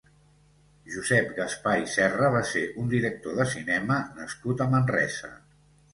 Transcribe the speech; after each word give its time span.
Josep 0.93 1.27
Gaspar 1.39 1.75
i 1.83 1.85
Serra 1.95 2.31
va 2.37 2.41
ser 2.53 2.63
un 2.85 2.89
director 2.95 3.37
de 3.41 3.47
cinema 3.53 3.99
nascut 4.19 4.65
a 4.67 4.69
Manresa. 4.73 5.35